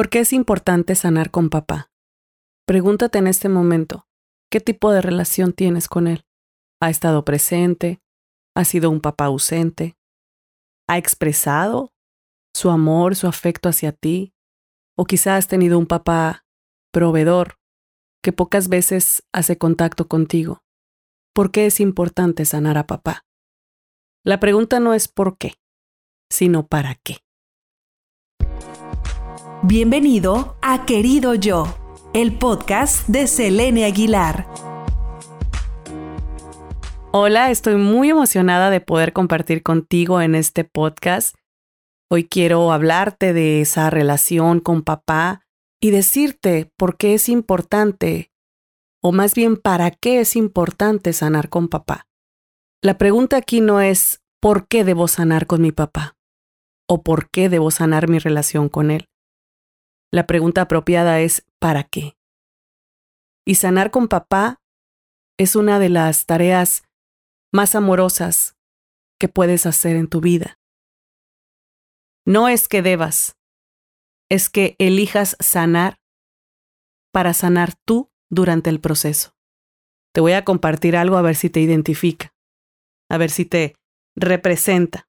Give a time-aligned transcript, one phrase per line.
[0.00, 1.92] ¿Por qué es importante sanar con papá?
[2.66, 4.08] Pregúntate en este momento,
[4.50, 6.24] ¿qué tipo de relación tienes con él?
[6.80, 8.00] ¿Ha estado presente?
[8.56, 9.98] ¿Ha sido un papá ausente?
[10.88, 11.92] ¿Ha expresado
[12.56, 14.32] su amor, su afecto hacia ti?
[14.96, 16.46] ¿O quizás has tenido un papá
[16.94, 17.58] proveedor
[18.22, 20.64] que pocas veces hace contacto contigo?
[21.34, 23.26] ¿Por qué es importante sanar a papá?
[24.24, 25.56] La pregunta no es por qué,
[26.30, 27.18] sino para qué.
[29.62, 31.64] Bienvenido a Querido Yo,
[32.14, 34.46] el podcast de Selene Aguilar.
[37.12, 41.36] Hola, estoy muy emocionada de poder compartir contigo en este podcast.
[42.08, 45.42] Hoy quiero hablarte de esa relación con papá
[45.80, 48.32] y decirte por qué es importante,
[49.02, 52.06] o más bien para qué es importante sanar con papá.
[52.82, 56.16] La pregunta aquí no es ¿por qué debo sanar con mi papá?
[56.90, 59.06] o ¿por qué debo sanar mi relación con él?
[60.12, 62.16] La pregunta apropiada es ¿para qué?
[63.46, 64.60] Y sanar con papá
[65.38, 66.82] es una de las tareas
[67.52, 68.56] más amorosas
[69.18, 70.58] que puedes hacer en tu vida.
[72.26, 73.36] No es que debas,
[74.28, 76.00] es que elijas sanar
[77.12, 79.34] para sanar tú durante el proceso.
[80.12, 82.34] Te voy a compartir algo a ver si te identifica,
[83.08, 83.76] a ver si te
[84.16, 85.08] representa.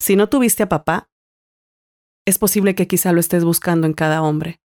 [0.00, 1.07] Si no tuviste a papá,
[2.28, 4.60] es posible que quizá lo estés buscando en cada hombre.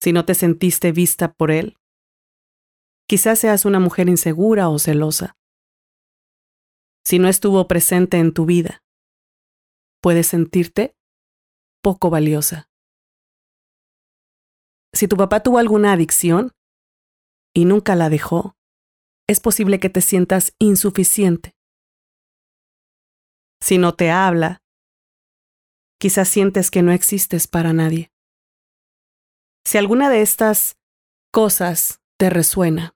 [0.00, 1.76] Si no te sentiste vista por él,
[3.08, 5.36] quizás seas una mujer insegura o celosa.
[7.04, 8.84] Si no estuvo presente en tu vida,
[10.00, 10.94] puedes sentirte
[11.82, 12.70] poco valiosa.
[14.94, 16.52] Si tu papá tuvo alguna adicción
[17.52, 18.54] y nunca la dejó,
[19.26, 21.56] es posible que te sientas insuficiente.
[23.60, 24.62] Si no te habla
[25.98, 28.12] quizás sientes que no existes para nadie.
[29.64, 30.78] Si alguna de estas
[31.32, 32.94] cosas te resuena,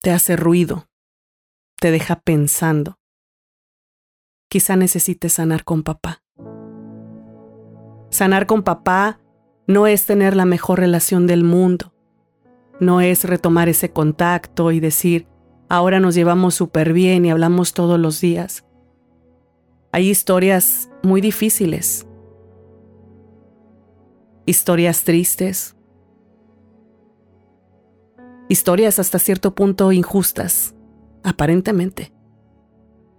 [0.00, 0.88] te hace ruido,
[1.78, 2.98] te deja pensando,
[4.48, 6.22] quizá necesites sanar con papá.
[8.10, 9.20] Sanar con papá
[9.66, 11.94] no es tener la mejor relación del mundo,
[12.80, 15.28] no es retomar ese contacto y decir,
[15.68, 18.64] ahora nos llevamos súper bien y hablamos todos los días.
[19.92, 22.06] Hay historias muy difíciles
[24.46, 25.76] historias tristes,
[28.48, 30.74] historias hasta cierto punto injustas,
[31.22, 32.12] aparentemente.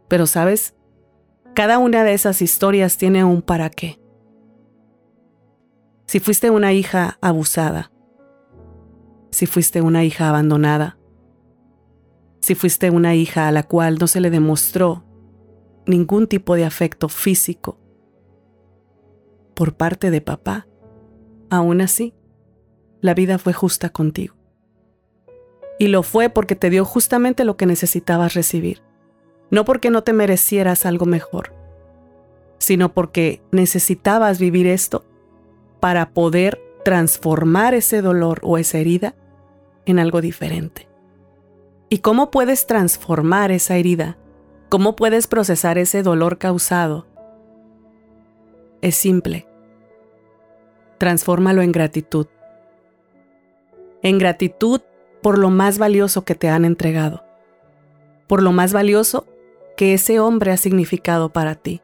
[0.07, 0.75] Pero sabes,
[1.55, 3.99] cada una de esas historias tiene un para qué.
[6.07, 7.91] Si fuiste una hija abusada,
[9.31, 10.99] si fuiste una hija abandonada,
[12.41, 15.05] si fuiste una hija a la cual no se le demostró
[15.87, 17.79] ningún tipo de afecto físico
[19.55, 20.67] por parte de papá,
[21.53, 22.15] Aún así,
[22.99, 24.33] la vida fue justa contigo.
[25.77, 28.81] Y lo fue porque te dio justamente lo que necesitabas recibir.
[29.51, 31.53] No porque no te merecieras algo mejor,
[32.57, 35.05] sino porque necesitabas vivir esto
[35.79, 39.13] para poder transformar ese dolor o esa herida
[39.85, 40.87] en algo diferente.
[41.87, 44.17] ¿Y cómo puedes transformar esa herida?
[44.69, 47.05] ¿Cómo puedes procesar ese dolor causado?
[48.81, 49.52] Es simple
[50.97, 52.27] transfórmalo en gratitud.
[54.01, 54.81] En gratitud
[55.21, 57.23] por lo más valioso que te han entregado,
[58.27, 59.25] por lo más valioso
[59.77, 61.81] que ese hombre ha significado para ti.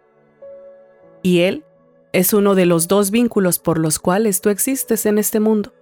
[1.21, 1.63] Y él
[2.11, 5.73] es uno de los dos vínculos por los cuales tú existes en este mundo.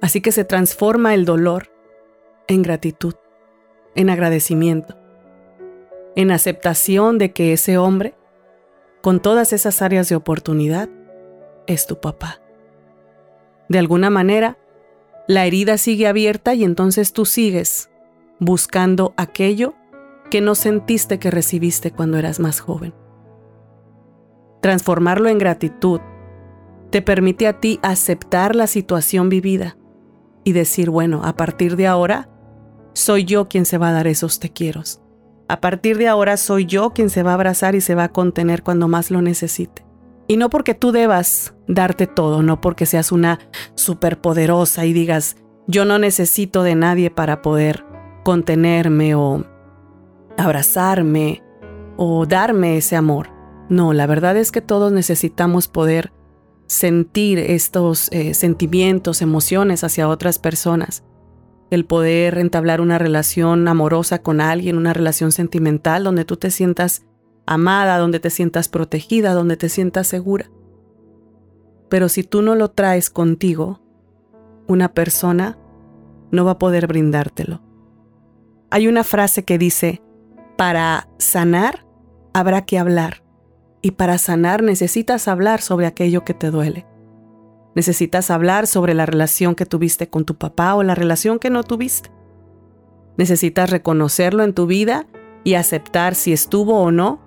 [0.00, 1.70] Así que se transforma el dolor
[2.46, 3.14] en gratitud,
[3.94, 4.96] en agradecimiento,
[6.14, 8.14] en aceptación de que ese hombre,
[9.02, 10.88] con todas esas áreas de oportunidad,
[11.66, 12.40] es tu papá.
[13.68, 14.58] De alguna manera,
[15.26, 17.90] la herida sigue abierta y entonces tú sigues
[18.38, 19.74] buscando aquello
[20.30, 22.94] que no sentiste que recibiste cuando eras más joven.
[24.60, 26.00] Transformarlo en gratitud
[26.90, 29.76] te permite a ti aceptar la situación vivida
[30.44, 32.28] y decir, bueno, a partir de ahora,
[32.92, 34.82] soy yo quien se va a dar esos te quiero.
[35.48, 38.12] A partir de ahora soy yo quien se va a abrazar y se va a
[38.12, 39.83] contener cuando más lo necesite.
[40.26, 43.40] Y no porque tú debas darte todo, no porque seas una
[43.74, 45.36] superpoderosa y digas,
[45.66, 47.84] yo no necesito de nadie para poder
[48.24, 49.44] contenerme o
[50.36, 51.42] abrazarme
[51.96, 53.30] o darme ese amor.
[53.68, 56.12] No, la verdad es que todos necesitamos poder
[56.66, 61.04] sentir estos eh, sentimientos, emociones hacia otras personas.
[61.70, 67.04] El poder entablar una relación amorosa con alguien, una relación sentimental donde tú te sientas
[67.46, 70.50] amada, donde te sientas protegida, donde te sientas segura.
[71.88, 73.80] Pero si tú no lo traes contigo,
[74.66, 75.58] una persona
[76.30, 77.60] no va a poder brindártelo.
[78.70, 80.02] Hay una frase que dice,
[80.56, 81.86] para sanar
[82.32, 83.22] habrá que hablar.
[83.80, 86.86] Y para sanar necesitas hablar sobre aquello que te duele.
[87.74, 91.64] Necesitas hablar sobre la relación que tuviste con tu papá o la relación que no
[91.64, 92.10] tuviste.
[93.16, 95.06] Necesitas reconocerlo en tu vida
[95.44, 97.20] y aceptar si estuvo o no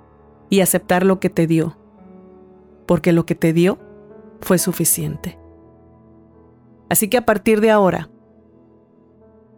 [0.49, 1.77] y aceptar lo que te dio.
[2.85, 3.77] Porque lo que te dio
[4.41, 5.37] fue suficiente.
[6.89, 8.09] Así que a partir de ahora,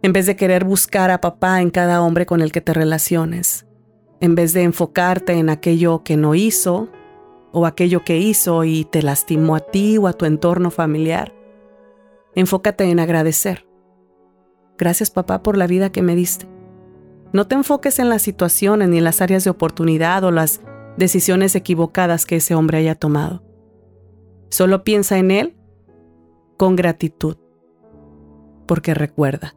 [0.02, 3.66] en vez de querer buscar a papá en cada hombre con el que te relaciones,
[4.20, 6.88] en vez de enfocarte en aquello que no hizo
[7.52, 11.34] o aquello que hizo y te lastimó a ti o a tu entorno familiar,
[12.34, 13.66] enfócate en agradecer.
[14.78, 16.46] Gracias papá por la vida que me diste.
[17.32, 20.60] No te enfoques en las situaciones ni en las áreas de oportunidad o las
[21.00, 23.42] decisiones equivocadas que ese hombre haya tomado.
[24.50, 25.56] Solo piensa en él
[26.56, 27.36] con gratitud,
[28.66, 29.56] porque recuerda,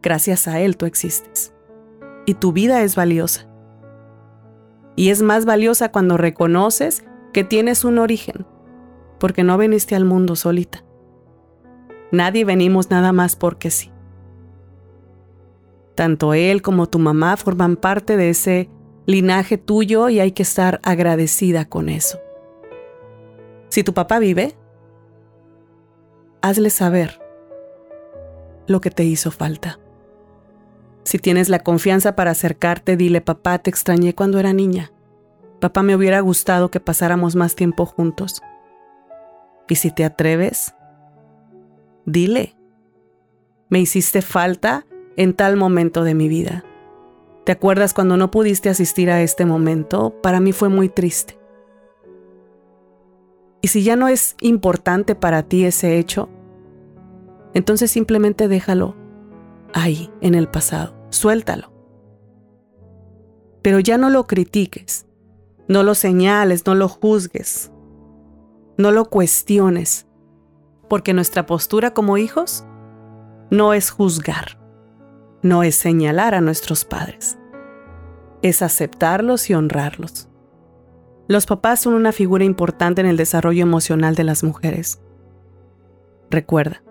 [0.00, 1.52] gracias a él tú existes
[2.24, 3.48] y tu vida es valiosa.
[4.96, 8.46] Y es más valiosa cuando reconoces que tienes un origen,
[9.18, 10.84] porque no viniste al mundo solita.
[12.12, 13.90] Nadie venimos nada más porque sí.
[15.96, 18.70] Tanto él como tu mamá forman parte de ese
[19.06, 22.18] linaje tuyo y hay que estar agradecida con eso.
[23.68, 24.54] Si tu papá vive,
[26.42, 27.20] hazle saber
[28.66, 29.78] lo que te hizo falta.
[31.04, 34.90] Si tienes la confianza para acercarte, dile, papá, te extrañé cuando era niña.
[35.60, 38.42] Papá, me hubiera gustado que pasáramos más tiempo juntos.
[39.68, 40.74] Y si te atreves,
[42.06, 42.56] dile,
[43.68, 44.86] me hiciste falta
[45.16, 46.64] en tal momento de mi vida.
[47.44, 50.18] ¿Te acuerdas cuando no pudiste asistir a este momento?
[50.22, 51.38] Para mí fue muy triste.
[53.60, 56.28] Y si ya no es importante para ti ese hecho,
[57.52, 58.96] entonces simplemente déjalo
[59.74, 60.94] ahí, en el pasado.
[61.10, 61.72] Suéltalo.
[63.62, 65.06] Pero ya no lo critiques,
[65.68, 67.70] no lo señales, no lo juzgues,
[68.76, 70.06] no lo cuestiones,
[70.88, 72.64] porque nuestra postura como hijos
[73.50, 74.58] no es juzgar,
[75.44, 77.38] no es señalar a nuestros padres,
[78.40, 80.30] es aceptarlos y honrarlos.
[81.28, 85.02] Los papás son una figura importante en el desarrollo emocional de las mujeres.
[86.30, 86.82] Recuerda,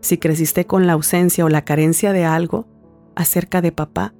[0.00, 2.66] si creciste con la ausencia o la carencia de algo
[3.14, 4.14] acerca de papá,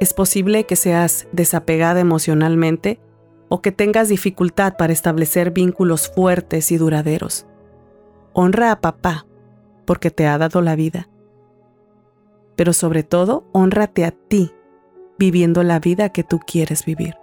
[0.00, 3.00] es posible que seas desapegada emocionalmente
[3.48, 7.46] o que tengas dificultad para establecer vínculos fuertes y duraderos.
[8.32, 9.24] Honra a papá
[9.86, 11.08] porque te ha dado la vida.
[12.56, 14.52] Pero sobre todo, honrate a ti
[15.18, 17.14] viviendo la vida que tú quieres vivir.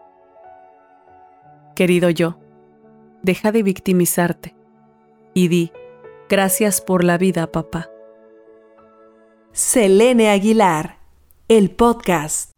[1.75, 2.37] Querido yo,
[3.21, 4.55] deja de victimizarte
[5.33, 5.71] y di,
[6.31, 7.89] Gracias por la vida, papá.
[9.51, 10.99] Selene Aguilar,
[11.49, 12.50] el podcast.